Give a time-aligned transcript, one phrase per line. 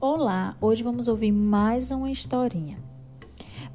[0.00, 2.78] Olá, hoje vamos ouvir mais uma historinha.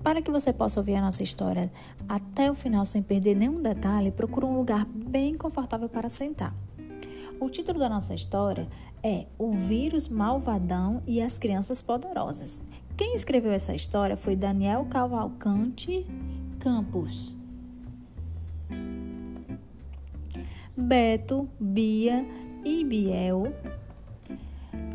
[0.02, 1.70] Para que você possa ouvir a nossa história
[2.08, 6.56] até o final sem perder nenhum detalhe, procure um lugar bem confortável para sentar.
[7.42, 8.70] O título da nossa história
[9.04, 12.62] é O Vírus Malvadão e as Crianças Poderosas.
[12.96, 16.08] Quem escreveu essa história foi Daniel Cavalcante
[16.58, 17.36] Campos.
[20.78, 22.26] Beto, Bia
[22.64, 23.54] e Biel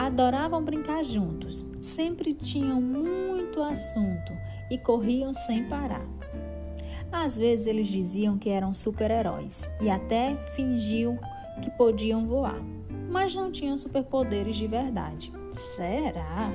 [0.08, 4.32] adoravam brincar juntos, sempre tinham muito assunto
[4.70, 6.06] e corriam sem parar.
[7.12, 11.18] Às vezes eles diziam que eram super-heróis e até fingiam
[11.62, 12.58] que podiam voar,
[13.10, 15.30] mas não tinham superpoderes de verdade.
[15.76, 16.50] Será?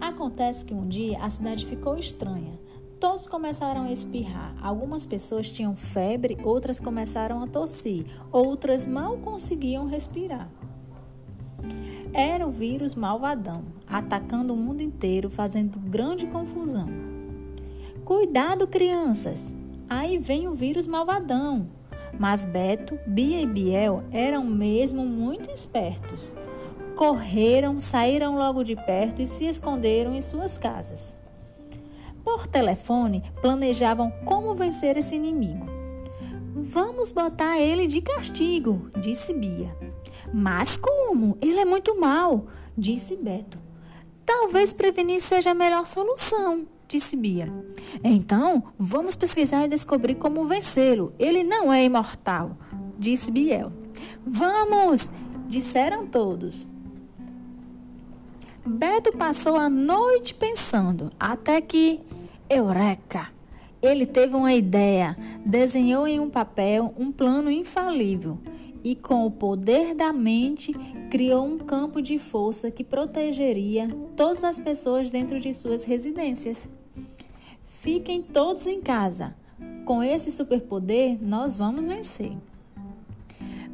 [0.00, 2.58] Acontece que um dia a cidade ficou estranha.
[2.98, 4.56] Todos começaram a espirrar.
[4.60, 10.48] Algumas pessoas tinham febre, outras começaram a tossir, outras mal conseguiam respirar.
[12.16, 16.86] Era o vírus malvadão, atacando o mundo inteiro, fazendo grande confusão.
[18.04, 19.52] Cuidado, crianças!
[19.90, 21.66] Aí vem o vírus malvadão.
[22.16, 26.20] Mas Beto, Bia e Biel eram mesmo muito espertos.
[26.94, 31.16] Correram, saíram logo de perto e se esconderam em suas casas.
[32.22, 35.66] Por telefone, planejavam como vencer esse inimigo.
[36.74, 39.72] Vamos botar ele de castigo, disse Bia.
[40.32, 41.38] Mas como?
[41.40, 43.58] Ele é muito mal, disse Beto.
[44.26, 47.44] Talvez prevenir seja a melhor solução, disse Bia.
[48.02, 51.14] Então, vamos pesquisar e descobrir como vencê-lo.
[51.16, 52.58] Ele não é imortal,
[52.98, 53.72] disse Biel.
[54.26, 55.08] Vamos!
[55.46, 56.66] disseram todos.
[58.66, 62.00] Beto passou a noite pensando, até que.
[62.50, 63.33] Eureka!
[63.84, 68.38] Ele teve uma ideia, desenhou em um papel um plano infalível
[68.82, 70.72] e, com o poder da mente,
[71.10, 76.66] criou um campo de força que protegeria todas as pessoas dentro de suas residências.
[77.82, 79.36] Fiquem todos em casa.
[79.84, 82.32] Com esse superpoder, nós vamos vencer.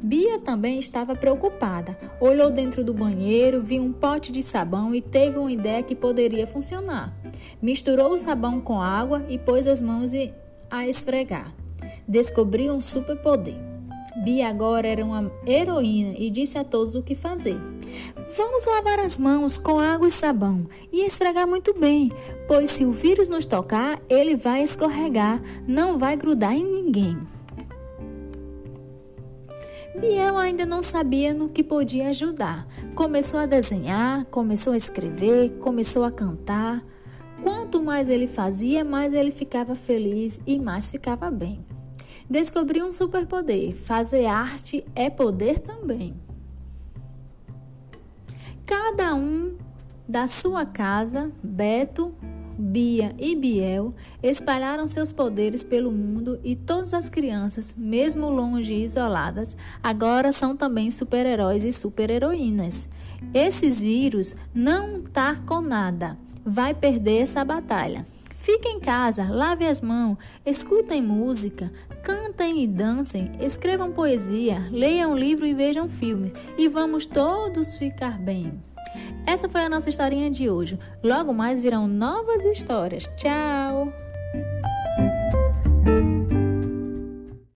[0.01, 1.95] Bia também estava preocupada.
[2.19, 6.47] Olhou dentro do banheiro, viu um pote de sabão e teve uma ideia que poderia
[6.47, 7.13] funcionar.
[7.61, 10.11] Misturou o sabão com água e pôs as mãos
[10.69, 11.53] a esfregar.
[12.07, 13.55] Descobriu um superpoder.
[14.23, 17.57] Bia agora era uma heroína e disse a todos o que fazer.
[18.35, 22.11] Vamos lavar as mãos com água e sabão e esfregar muito bem,
[22.47, 27.17] pois se o vírus nos tocar, ele vai escorregar, não vai grudar em ninguém.
[29.99, 32.65] Biel ainda não sabia no que podia ajudar.
[32.95, 36.83] Começou a desenhar, começou a escrever, começou a cantar.
[37.43, 41.65] Quanto mais ele fazia, mais ele ficava feliz e mais ficava bem.
[42.29, 43.75] Descobri um superpoder.
[43.75, 46.15] Fazer arte é poder também.
[48.65, 49.57] Cada um
[50.07, 52.13] da sua casa, Beto,
[52.57, 58.83] Bia e Biel espalharam seus poderes pelo mundo e todas as crianças, mesmo longe e
[58.83, 62.87] isoladas, agora são também super-heróis e super-heroínas.
[63.33, 66.17] Esses vírus não tá com nada.
[66.45, 68.05] Vai perder essa batalha.
[68.41, 75.45] Fique em casa, lave as mãos, escutem música, cantem e dancem, escrevam poesia, leiam livro
[75.45, 78.59] e vejam filmes e vamos todos ficar bem.
[79.25, 80.79] Essa foi a nossa historinha de hoje.
[81.03, 83.09] Logo mais virão novas histórias.
[83.15, 83.91] Tchau!